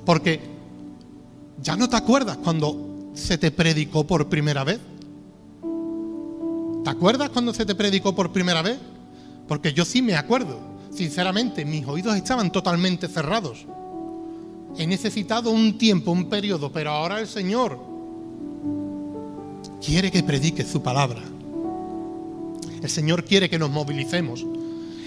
Porque 0.04 0.40
ya 1.62 1.76
no 1.76 1.88
te 1.88 1.97
acuerdas 1.97 2.37
cuando 2.38 3.11
se 3.14 3.38
te 3.38 3.50
predicó 3.50 4.07
por 4.07 4.28
primera 4.28 4.64
vez. 4.64 4.78
¿Te 6.85 6.90
acuerdas 6.90 7.30
cuando 7.30 7.52
se 7.52 7.66
te 7.66 7.75
predicó 7.75 8.14
por 8.14 8.33
primera 8.33 8.62
vez? 8.62 8.78
Porque 9.47 9.73
yo 9.73 9.85
sí 9.85 10.00
me 10.02 10.14
acuerdo. 10.14 10.77
Sinceramente, 10.99 11.64
mis 11.64 11.87
oídos 11.87 12.17
estaban 12.17 12.50
totalmente 12.50 13.07
cerrados. 13.07 13.67
He 14.76 14.85
necesitado 14.85 15.52
un 15.52 15.78
tiempo, 15.78 16.11
un 16.11 16.28
periodo, 16.28 16.73
pero 16.73 16.90
ahora 16.90 17.21
el 17.21 17.28
Señor 17.28 17.78
quiere 19.81 20.11
que 20.11 20.25
predique 20.25 20.64
su 20.64 20.83
palabra. 20.83 21.23
El 22.83 22.90
Señor 22.90 23.25
quiere 23.25 23.49
que 23.49 23.61
nos 23.61 23.71
movilicemos. 23.71 24.45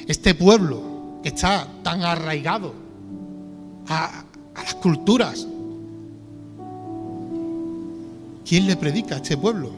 Este 0.08 0.34
pueblo 0.34 1.20
que 1.24 1.28
está 1.28 1.68
tan 1.84 2.04
arraigado 2.04 2.74
a, 3.90 4.24
a 4.56 4.64
las 4.64 4.76
culturas, 4.76 5.46
¿quién 8.46 8.66
le 8.66 8.78
predica 8.78 9.16
a 9.16 9.18
este 9.18 9.36
pueblo? 9.36 9.72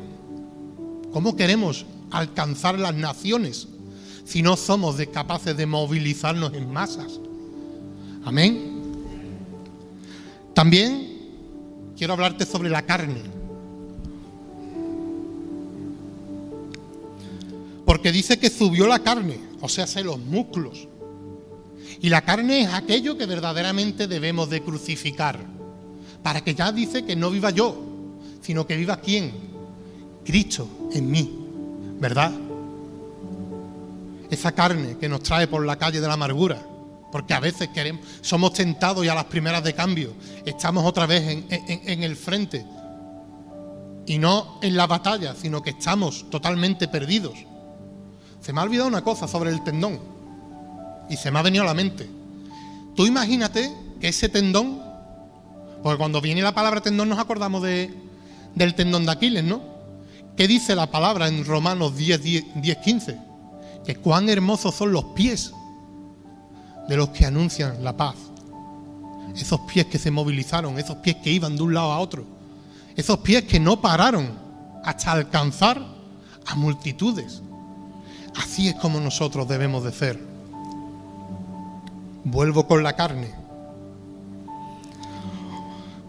¿Cómo 1.12 1.36
queremos 1.36 1.88
alcanzar 2.12 2.77
las 2.77 2.93
naciones? 2.93 3.67
Si 4.25 4.42
no 4.42 4.56
somos 4.56 4.96
capaces 5.12 5.56
de 5.56 5.65
movilizarnos 5.65 6.53
en 6.53 6.72
masas. 6.72 7.20
Amén. 8.25 8.82
También 10.53 11.13
quiero 11.98 12.13
hablarte 12.13 12.46
sobre 12.46 12.70
la 12.70 12.84
carne. 12.84 13.22
Porque 17.86 18.12
dice 18.12 18.39
que 18.39 18.50
subió 18.50 18.88
la 18.88 19.00
carne, 19.00 19.39
o 19.62 19.68
sea, 19.68 19.88
se 19.88 20.03
los 20.03 20.20
músculos. 20.20 20.88
Y 22.01 22.10
la 22.10 22.22
carne 22.22 22.62
es 22.62 22.74
aquello 22.74 23.18
que 23.18 23.25
verdaderamente 23.25 24.08
debemos 24.08 24.50
de 24.50 24.62
crucificar. 24.62 25.39
Para 26.22 26.42
que 26.42 26.56
ya 26.56 26.72
dice 26.72 27.03
que 27.03 27.15
no 27.15 27.30
viva 27.30 27.50
yo, 27.50 27.75
sino 28.42 28.65
que 28.65 28.77
viva 28.77 29.01
quién? 29.01 29.32
Cristo 30.24 30.68
en 30.94 31.12
mí. 31.12 31.39
¿Verdad? 32.00 32.32
Esa 34.33 34.51
carne 34.51 34.97
que 34.99 35.09
nos 35.09 35.23
trae 35.23 35.47
por 35.47 35.65
la 35.65 35.77
calle 35.77 36.01
de 36.01 36.07
la 36.07 36.13
amargura. 36.13 36.61
Porque 37.11 37.33
a 37.33 37.39
veces 37.39 37.69
queremos, 37.69 38.05
somos 38.21 38.53
tentados 38.53 39.05
y 39.05 39.07
a 39.07 39.15
las 39.15 39.25
primeras 39.25 39.63
de 39.63 39.73
cambio 39.73 40.13
estamos 40.45 40.83
otra 40.83 41.05
vez 41.05 41.45
en, 41.49 42.03
el 42.03 42.15
frente. 42.15 42.65
Y 44.05 44.17
no 44.17 44.59
en 44.61 44.75
la 44.75 44.87
batalla, 44.87 45.35
sino 45.35 45.61
que 45.61 45.69
estamos 45.69 46.29
totalmente 46.29 46.87
perdidos. 46.87 47.35
Se 48.41 48.51
me 48.51 48.59
ha 48.59 48.63
olvidado 48.63 48.87
una 48.87 49.03
cosa 49.03 49.27
sobre 49.27 49.51
el 49.51 49.63
tendón. 49.63 49.99
Y 51.09 51.17
se 51.17 51.29
me 51.29 51.39
ha 51.39 51.43
venido 51.43 51.63
a 51.63 51.67
la 51.67 51.73
mente. 51.73 52.09
Tú 52.95 53.05
imagínate 53.05 53.71
que 54.01 54.07
ese 54.07 54.27
tendón, 54.27 54.81
porque 55.83 55.97
cuando 55.97 56.19
viene 56.19 56.41
la 56.41 56.55
palabra 56.55 56.81
tendón 56.81 57.09
nos 57.09 57.19
acordamos 57.19 57.61
de, 57.61 57.93
del 58.55 58.75
tendón 58.75 59.05
de 59.05 59.11
Aquiles, 59.11 59.43
¿no? 59.43 59.61
¿Qué 60.35 60.47
dice 60.47 60.75
la 60.75 60.89
palabra 60.89 61.27
en 61.27 61.45
Romanos 61.45 61.95
10, 61.95 62.23
10, 62.23 62.45
10 62.55 62.77
15? 62.77 63.32
Que 63.85 63.95
cuán 63.95 64.29
hermosos 64.29 64.75
son 64.75 64.91
los 64.91 65.03
pies 65.05 65.53
de 66.87 66.97
los 66.97 67.09
que 67.09 67.25
anuncian 67.25 67.83
la 67.83 67.95
paz. 67.95 68.15
Esos 69.35 69.61
pies 69.61 69.87
que 69.87 69.97
se 69.97 70.11
movilizaron, 70.11 70.77
esos 70.77 70.97
pies 70.97 71.17
que 71.23 71.31
iban 71.31 71.55
de 71.55 71.63
un 71.63 71.73
lado 71.73 71.91
a 71.91 71.99
otro, 71.99 72.25
esos 72.95 73.19
pies 73.19 73.43
que 73.45 73.59
no 73.59 73.81
pararon 73.81 74.29
hasta 74.83 75.11
alcanzar 75.11 75.81
a 76.45 76.55
multitudes. 76.55 77.41
Así 78.35 78.67
es 78.67 78.75
como 78.75 78.99
nosotros 78.99 79.47
debemos 79.47 79.83
de 79.83 79.91
ser. 79.91 80.19
Vuelvo 82.23 82.67
con 82.67 82.83
la 82.83 82.95
carne. 82.95 83.33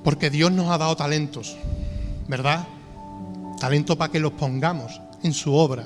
Porque 0.03 0.31
Dios 0.31 0.53
nos 0.53 0.69
ha 0.71 0.79
dado 0.79 0.97
talentos, 0.97 1.57
¿verdad? 2.29 2.67
Talento 3.59 3.97
para 3.97 4.13
que 4.13 4.21
los 4.21 4.33
pongamos 4.33 5.01
en 5.23 5.33
su 5.33 5.55
obra. 5.55 5.85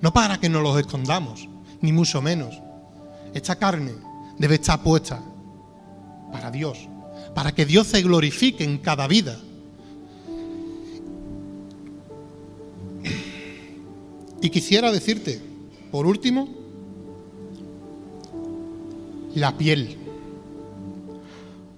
No 0.00 0.12
para 0.12 0.38
que 0.38 0.48
nos 0.48 0.62
los 0.62 0.78
escondamos, 0.78 1.48
ni 1.80 1.92
mucho 1.92 2.22
menos. 2.22 2.54
Esta 3.34 3.56
carne 3.56 3.92
debe 4.38 4.56
estar 4.56 4.82
puesta 4.82 5.22
para 6.32 6.50
Dios, 6.50 6.88
para 7.34 7.52
que 7.52 7.64
Dios 7.66 7.86
se 7.86 8.02
glorifique 8.02 8.64
en 8.64 8.78
cada 8.78 9.06
vida. 9.06 9.38
Y 14.40 14.50
quisiera 14.50 14.92
decirte, 14.92 15.40
por 15.90 16.06
último, 16.06 16.48
la 19.34 19.56
piel. 19.56 19.96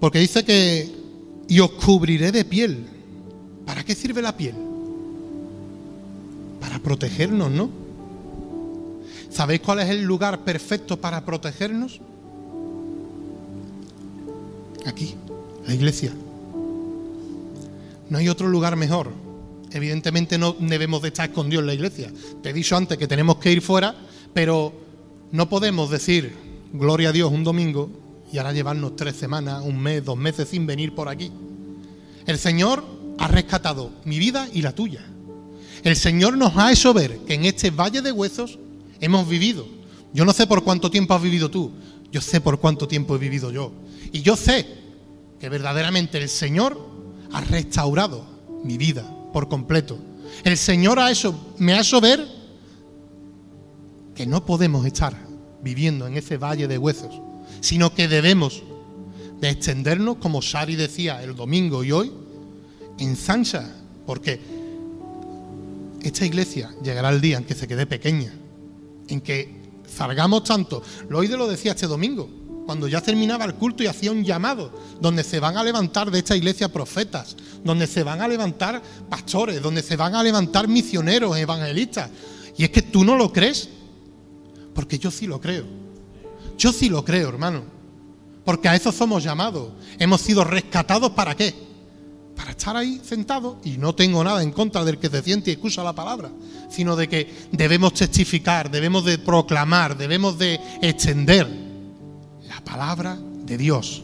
Porque 0.01 0.19
dice 0.19 0.45
que, 0.45 0.93
y 1.49 1.61
os 1.61 1.71
cubriré 1.71 2.31
de 2.31 2.45
piel, 2.45 2.99
¿Para 3.69 3.85
qué 3.85 3.95
sirve 3.95 4.23
la 4.23 4.35
piel? 4.35 4.55
Para 6.59 6.79
protegernos, 6.79 7.51
¿no? 7.51 7.69
¿Sabéis 9.39 9.61
cuál 9.61 9.79
es 9.79 9.89
el 9.89 10.03
lugar 10.03 10.41
perfecto 10.41 11.01
para 11.01 11.25
protegernos? 11.25 12.01
Aquí, 14.85 15.15
la 15.65 15.75
iglesia. 15.75 16.13
No 18.11 18.19
hay 18.19 18.29
otro 18.29 18.49
lugar 18.49 18.75
mejor. 18.75 19.13
Evidentemente 19.71 20.39
no 20.39 20.57
debemos 20.59 21.03
de 21.03 21.09
estar 21.11 21.29
escondidos 21.29 21.63
en 21.63 21.67
la 21.69 21.75
iglesia. 21.75 22.13
Te 22.43 22.51
he 22.51 22.53
dicho 22.53 22.77
antes 22.77 22.99
que 22.99 23.07
tenemos 23.07 23.37
que 23.37 23.53
ir 23.53 23.63
fuera, 23.63 23.95
pero 24.35 24.73
no 25.31 25.49
podemos 25.49 25.89
decir, 25.89 26.35
gloria 26.73 27.11
a 27.11 27.13
Dios, 27.13 27.31
un 27.31 27.45
domingo 27.45 27.91
y 28.33 28.39
ahora 28.39 28.53
llevarnos 28.53 28.97
tres 28.97 29.15
semanas, 29.15 29.63
un 29.65 29.79
mes, 29.79 30.05
dos 30.05 30.17
meses 30.17 30.49
sin 30.49 30.67
venir 30.67 30.97
por 30.97 31.09
aquí. 31.09 31.31
El 32.27 32.39
Señor 32.39 32.85
ha 33.19 33.29
rescatado 33.29 33.93
mi 34.05 34.19
vida 34.19 34.49
y 34.53 34.63
la 34.63 34.73
tuya. 34.73 35.07
El 35.85 35.95
Señor 35.95 36.37
nos 36.37 36.57
ha 36.57 36.73
hecho 36.73 36.93
ver 36.93 37.19
que 37.19 37.35
en 37.35 37.45
este 37.45 37.71
valle 37.71 38.03
de 38.03 38.11
huesos 38.11 38.59
hemos 39.01 39.29
vivido. 39.29 39.67
Yo 40.13 40.25
no 40.25 40.33
sé 40.33 40.47
por 40.47 40.65
cuánto 40.65 40.91
tiempo 40.91 41.15
has 41.15 41.23
vivido 41.23 41.51
tú, 41.51 41.73
yo 42.11 42.21
sé 42.21 42.41
por 42.41 42.59
cuánto 42.59 42.89
tiempo 42.89 43.15
he 43.15 43.19
vivido 43.19 43.51
yo. 43.51 43.73
Y 44.13 44.23
yo 44.23 44.37
sé 44.37 44.67
que 45.39 45.49
verdaderamente 45.49 46.19
el 46.19 46.29
Señor 46.29 46.79
ha 47.33 47.41
restaurado 47.43 48.25
mi 48.65 48.79
vida 48.79 49.05
por 49.33 49.49
completo. 49.49 49.99
El 50.45 50.57
Señor 50.57 50.99
ha 50.99 51.11
hecho, 51.11 51.35
me 51.59 51.75
ha 51.75 51.81
hecho 51.81 52.01
ver 52.01 52.27
que 54.15 54.27
no 54.27 54.45
podemos 54.45 54.85
estar 54.87 55.15
viviendo 55.63 56.07
en 56.07 56.17
ese 56.17 56.39
valle 56.39 56.67
de 56.67 56.79
huesos, 56.79 57.21
sino 57.61 57.95
que 57.95 58.09
debemos 58.09 58.63
de 59.41 59.51
extendernos, 59.51 60.17
como 60.17 60.43
Sari 60.43 60.75
decía 60.75 61.23
el 61.23 61.37
domingo 61.37 61.85
y 61.85 61.93
hoy, 61.93 62.13
en 62.99 63.17
Sancha, 63.17 63.71
porque 64.07 64.41
esta 66.03 66.27
iglesia 66.27 66.71
llegará 66.83 67.11
el 67.11 67.21
día 67.21 67.39
en 67.39 67.45
que 67.45 67.55
se 67.55 67.69
quede 67.69 67.87
pequeña, 67.87 68.33
en 69.09 69.21
que 69.21 69.59
salgamos 69.89 70.45
tanto. 70.45 70.83
Lo 71.09 71.21
de 71.21 71.37
lo 71.37 71.47
decía 71.47 71.73
este 71.73 71.87
domingo, 71.87 72.29
cuando 72.67 72.87
ya 72.87 73.01
terminaba 73.01 73.45
el 73.45 73.55
culto 73.55 73.83
y 73.83 73.87
hacía 73.87 74.13
un 74.13 74.25
llamado, 74.25 74.71
donde 75.01 75.25
se 75.25 75.41
van 75.41 75.57
a 75.57 75.65
levantar 75.65 76.11
de 76.11 76.19
esta 76.19 76.37
iglesia 76.37 76.71
profetas, 76.71 77.37
donde 77.65 77.87
se 77.87 78.03
van 78.03 78.21
a 78.21 78.29
levantar 78.29 78.83
pastores, 79.09 79.63
donde 79.63 79.83
se 79.83 79.97
van 79.97 80.15
a 80.15 80.23
levantar 80.23 80.69
misioneros, 80.69 81.37
evangelistas. 81.37 82.11
Y 82.57 82.65
es 82.65 82.71
que 82.71 82.83
tú 82.83 83.05
no 83.05 83.17
lo 83.17 83.33
crees, 83.33 83.69
porque 84.75 84.99
yo 84.99 85.11
sí 85.11 85.27
lo 85.27 85.41
creo. 85.41 85.65
Yo 86.59 86.73
sí 86.73 86.89
lo 86.89 87.05
creo, 87.05 87.29
hermano. 87.29 87.63
Porque 88.45 88.69
a 88.69 88.75
eso 88.75 88.93
somos 88.93 89.23
llamados. 89.23 89.71
Hemos 89.99 90.21
sido 90.21 90.45
rescatados 90.45 91.13
para 91.13 91.35
qué? 91.35 91.68
Para 92.39 92.53
estar 92.53 92.75
ahí 92.75 93.03
sentados. 93.05 93.57
Y 93.65 93.77
no 93.77 93.95
tengo 93.95 94.25
nada 94.25 94.43
en 94.43 94.53
contra 94.53 94.83
del 94.83 94.97
que 94.97 95.11
se 95.11 95.23
siente 95.23 95.51
y 95.51 95.55
escucha 95.55 95.85
la 95.85 95.93
palabra. 95.93 96.31
Sino 96.71 96.97
de 96.97 97.07
que 97.07 97.31
debemos 97.53 97.93
testificar, 97.93 98.71
debemos 98.71 99.05
de 99.05 99.19
proclamar, 99.19 99.99
debemos 99.99 100.39
de 100.39 100.59
extender 100.81 101.69
palabra 102.69 103.19
de 103.47 103.57
Dios. 103.57 104.03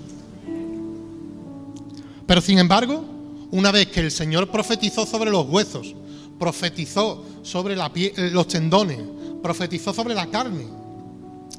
Pero 2.27 2.41
sin 2.41 2.59
embargo, 2.59 3.05
una 3.51 3.71
vez 3.71 3.89
que 3.89 4.01
el 4.01 4.11
Señor 4.11 4.51
profetizó 4.51 5.05
sobre 5.05 5.31
los 5.31 5.47
huesos, 5.49 5.95
profetizó 6.39 7.25
sobre 7.43 7.77
la 7.77 7.93
eh, 7.95 8.31
los 8.33 8.49
tendones, 8.49 8.99
profetizó 9.43 9.93
sobre 9.93 10.15
la 10.15 10.27
carne, 10.31 10.67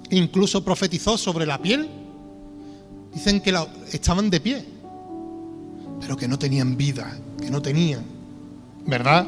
incluso 0.09 0.65
profetizó 0.65 1.17
sobre 1.17 1.45
la 1.45 1.61
piel, 1.61 1.87
dicen 3.13 3.39
que 3.39 3.53
estaban 3.91 4.29
de 4.31 4.39
pie, 4.41 4.65
pero 6.05 6.15
que 6.15 6.27
no 6.27 6.37
tenían 6.37 6.77
vida, 6.77 7.17
que 7.41 7.49
no 7.49 7.63
tenían, 7.63 8.03
¿verdad? 8.85 9.25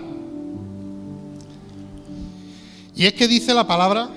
Y 2.95 3.07
es 3.07 3.13
que 3.13 3.27
dice 3.27 3.51
la 3.55 3.65
palabra 3.65 4.11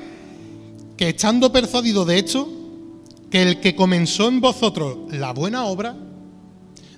que 0.94 1.09
estando 1.09 1.51
persuadido 1.51 2.05
de 2.05 2.18
hecho, 2.18 2.46
que 3.31 3.40
el 3.40 3.61
que 3.61 3.75
comenzó 3.75 4.29
en 4.29 4.42
vosotros 4.42 5.11
la 5.11 5.33
buena 5.33 5.64
obra, 5.64 5.96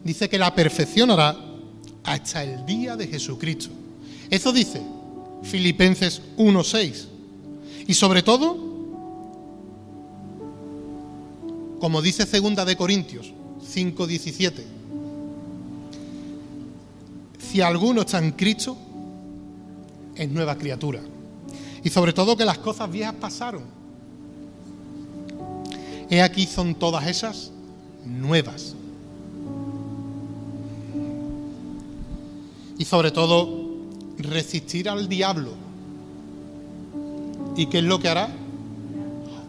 dice 0.03 0.29
que 0.29 0.37
la 0.37 0.53
perfeccionará 0.53 1.37
hasta 2.03 2.43
el 2.43 2.67
día 2.67 2.97
de 2.97 3.07
Jesucristo. 3.07 3.71
Eso 4.31 4.53
dice 4.53 4.83
Filipenses 5.45 6.23
1.6. 6.39 7.05
Y 7.87 7.95
sobre 7.95 8.25
todo, 8.25 8.57
como 11.79 12.03
dice 12.03 12.27
segunda 12.27 12.65
de 12.65 12.77
Corintios 12.77 13.33
5.17, 13.61 14.82
si 17.53 17.61
alguno 17.61 18.01
está 18.01 18.19
en 18.19 18.33
Cristo, 18.33 18.79
es 20.15 20.27
nueva 20.31 20.57
criatura. 20.57 21.01
Y 21.85 21.91
sobre 21.91 22.15
todo 22.15 22.35
que 22.35 22.47
las 22.47 22.57
cosas 22.57 22.91
viejas 22.91 23.15
pasaron 23.21 23.83
He 26.09 26.21
aquí 26.21 26.47
son 26.47 26.75
todas 26.75 27.07
esas 27.07 27.51
nuevas. 28.07 28.75
Y 32.79 32.85
sobre 32.85 33.11
todo, 33.11 33.49
resistir 34.19 34.89
al 34.91 35.09
diablo. 35.09 35.53
¿Y 37.57 37.65
qué 37.67 37.79
es 37.79 37.85
lo 37.85 37.99
que 37.99 38.09
hará? 38.09 38.29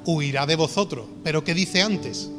Huirá 0.06 0.46
de 0.46 0.56
vosotros. 0.56 1.06
Pero 1.24 1.44
¿qué 1.44 1.54
dice 1.54 1.82
antes? 1.82 2.30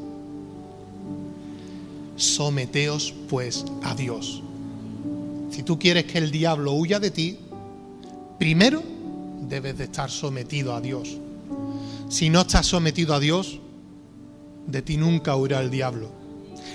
Someteos 2.17 3.15
pues 3.29 3.65
a 3.83 3.95
Dios. 3.95 4.43
Si 5.55 5.63
tú 5.63 5.79
quieres 5.79 6.07
que 6.07 6.19
el 6.19 6.33
diablo 6.33 6.73
huya 6.73 6.99
de 6.99 7.13
ti, 7.13 7.39
primero 8.41 8.83
debes 9.43 9.79
de 9.79 9.85
estar 9.85 10.11
sometido 10.11 10.75
a 10.75 10.81
Dios. 10.81 11.17
Si 12.09 12.29
no 12.29 12.41
estás 12.41 12.67
sometido 12.67 13.15
a 13.15 13.21
Dios, 13.21 13.61
de 14.67 14.83
ti 14.83 14.97
nunca 14.97 15.37
huirá 15.37 15.61
el 15.61 15.71
diablo. 15.71 16.11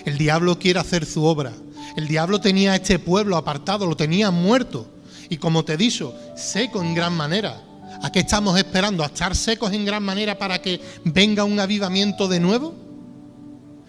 El 0.05 0.17
diablo 0.17 0.57
quiere 0.59 0.79
hacer 0.79 1.05
su 1.05 1.25
obra. 1.25 1.51
El 1.97 2.07
diablo 2.07 2.39
tenía 2.39 2.71
a 2.71 2.75
este 2.77 2.99
pueblo 2.99 3.35
apartado, 3.35 3.85
lo 3.85 3.97
tenía 3.97 4.31
muerto. 4.31 4.87
Y 5.29 5.35
como 5.35 5.65
te 5.65 5.73
he 5.73 5.77
dicho, 5.77 6.15
seco 6.37 6.81
en 6.81 6.95
gran 6.95 7.17
manera. 7.17 7.61
¿A 8.01 8.09
qué 8.13 8.19
estamos 8.19 8.57
esperando? 8.57 9.03
¿A 9.03 9.07
estar 9.07 9.35
secos 9.35 9.73
en 9.73 9.83
gran 9.83 10.03
manera 10.03 10.37
para 10.37 10.61
que 10.61 10.79
venga 11.03 11.43
un 11.43 11.59
avivamiento 11.59 12.29
de 12.29 12.39
nuevo? 12.39 12.73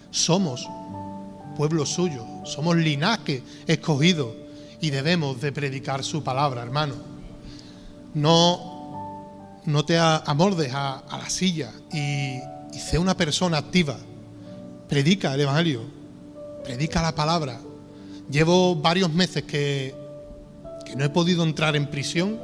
Somos 0.09 0.67
pueblo 1.55 1.85
suyo, 1.85 2.25
somos 2.43 2.75
linaje 2.75 3.41
escogido 3.67 4.40
y 4.81 4.89
debemos 4.89 5.39
de 5.39 5.51
predicar 5.51 6.03
su 6.03 6.23
palabra, 6.23 6.63
hermano. 6.63 6.95
No, 8.15 9.61
no 9.65 9.85
te 9.85 9.97
amordes 9.97 10.73
a, 10.73 10.97
a 10.97 11.19
la 11.19 11.29
silla 11.29 11.71
y, 11.93 12.39
y 12.75 12.79
sé 12.79 12.97
una 12.97 13.15
persona 13.15 13.57
activa. 13.57 13.97
Predica 14.89 15.33
el 15.35 15.41
Evangelio, 15.41 15.83
predica 16.63 17.01
la 17.01 17.13
palabra. 17.13 17.59
Llevo 18.29 18.75
varios 18.75 19.13
meses 19.13 19.43
que, 19.43 19.95
que 20.83 20.95
no 20.95 21.05
he 21.05 21.09
podido 21.09 21.43
entrar 21.43 21.75
en 21.75 21.87
prisión 21.87 22.39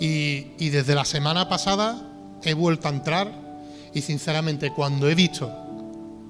y, 0.00 0.52
y 0.58 0.70
desde 0.70 0.94
la 0.94 1.04
semana 1.04 1.48
pasada 1.48 2.02
he 2.42 2.54
vuelto 2.54 2.88
a 2.88 2.90
entrar 2.90 3.30
y 3.92 4.00
sinceramente 4.00 4.72
cuando 4.72 5.10
he 5.10 5.14
visto 5.14 5.52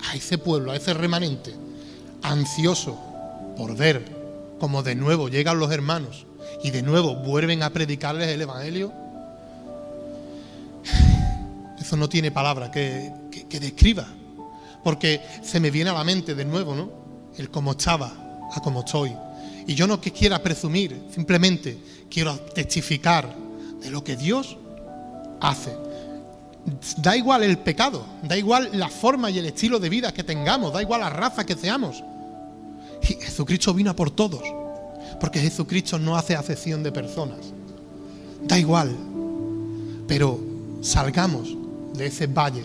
a 0.09 0.17
ese 0.17 0.39
pueblo, 0.39 0.73
a 0.73 0.77
ese 0.77 0.93
remanente, 0.93 1.55
ansioso 2.23 2.99
por 3.57 3.77
ver 3.77 4.20
cómo 4.61 4.83
de 4.85 4.95
nuevo 4.95 5.29
llegan 5.29 5.59
los 5.59 5.73
hermanos 5.73 6.27
y 6.63 6.71
de 6.71 6.83
nuevo 6.83 7.17
vuelven 7.17 7.63
a 7.63 7.71
predicarles 7.71 8.29
el 8.29 8.43
Evangelio, 8.43 8.93
eso 11.81 11.97
no 11.97 12.09
tiene 12.09 12.31
palabra 12.31 12.71
que, 12.71 13.13
describa. 13.49 14.07
Porque 14.85 15.21
se 15.43 15.61
me 15.61 15.71
viene 15.71 15.91
a 15.91 15.95
la 15.95 16.05
mente 16.05 16.35
de 16.35 16.45
nuevo, 16.45 16.75
¿no? 16.75 16.91
El 17.37 17.51
cómo 17.51 17.73
estaba 17.73 18.41
a 18.55 18.61
cómo 18.61 18.81
estoy. 18.81 19.13
Y 19.67 19.75
yo 19.75 19.87
no 19.87 20.01
que 20.01 20.13
quiera 20.13 20.43
presumir, 20.43 21.09
simplemente 21.13 21.79
quiero 22.11 22.39
testificar 22.39 23.35
de 23.83 23.91
lo 23.91 24.03
que 24.03 24.17
Dios 24.17 24.57
hace. 25.41 25.77
Da 26.99 27.17
igual 27.17 27.43
el 27.43 27.59
pecado, 27.59 28.07
da 28.23 28.37
igual 28.37 28.71
la 28.73 28.89
forma 28.89 29.31
y 29.31 29.39
el 29.39 29.47
estilo 29.47 29.79
de 29.79 29.89
vida 29.89 30.13
que 30.13 30.25
tengamos, 30.25 30.73
da 30.73 30.83
igual 30.83 31.01
la 31.01 31.11
raza 31.11 31.45
que 31.45 31.55
seamos. 31.55 32.03
Jesucristo 33.03 33.75
vino 33.75 33.95
por 33.97 34.11
todos, 34.11 34.43
porque 35.21 35.41
Jesucristo 35.41 35.99
no 35.99 36.17
hace 36.17 36.35
acepción 36.35 36.83
de 36.83 36.93
personas. 36.93 37.39
Da 38.43 38.59
igual, 38.59 38.95
pero 40.07 40.41
salgamos 40.81 41.57
de 41.95 42.07
ese 42.07 42.27
valle 42.27 42.65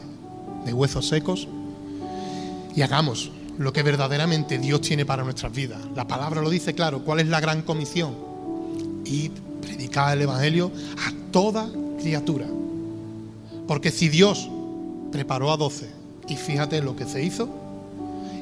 de 0.65 0.73
huesos 0.73 1.07
secos 1.07 1.47
y 2.75 2.81
hagamos 2.81 3.31
lo 3.57 3.71
que 3.71 3.83
verdaderamente 3.83 4.57
Dios 4.57 4.81
tiene 4.81 5.05
para 5.05 5.23
nuestras 5.23 5.53
vidas. 5.53 5.79
La 5.95 6.07
palabra 6.07 6.41
lo 6.41 6.49
dice 6.49 6.73
claro. 6.73 7.03
¿Cuál 7.03 7.21
es 7.21 7.27
la 7.27 7.39
gran 7.39 7.61
comisión? 7.61 8.13
Y 9.05 9.31
predicar 9.61 10.15
el 10.17 10.23
Evangelio 10.23 10.71
a 10.97 11.13
toda 11.31 11.69
criatura. 11.99 12.47
Porque 13.67 13.91
si 13.91 14.09
Dios 14.09 14.49
preparó 15.11 15.51
a 15.51 15.57
doce 15.57 15.89
y 16.27 16.35
fíjate 16.35 16.81
lo 16.81 16.95
que 16.95 17.05
se 17.05 17.23
hizo, 17.23 17.49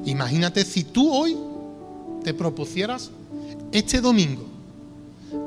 imagínate 0.06 0.66
si 0.66 0.84
tú 0.84 1.14
hoy 1.14 1.38
te 2.24 2.34
propusieras 2.34 3.12
este 3.72 4.02
domingo 4.02 4.46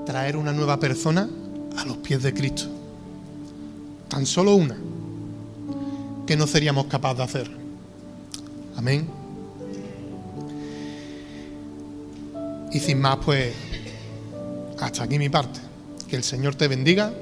traer 0.04 0.36
una 0.36 0.52
nueva 0.52 0.78
persona 0.78 1.28
a 1.76 1.84
los 1.84 1.96
pies 1.98 2.22
de 2.22 2.32
Cristo. 2.32 2.64
Tan 4.08 4.26
solo 4.26 4.54
una 4.54 4.76
que 6.26 6.36
no 6.36 6.46
seríamos 6.46 6.86
capaces 6.86 7.18
de 7.18 7.24
hacer. 7.24 7.50
Amén. 8.76 9.08
Y 12.72 12.80
sin 12.80 13.00
más, 13.00 13.18
pues, 13.24 13.54
hasta 14.78 15.04
aquí 15.04 15.18
mi 15.18 15.28
parte. 15.28 15.60
Que 16.08 16.16
el 16.16 16.22
Señor 16.22 16.54
te 16.54 16.68
bendiga 16.68 17.12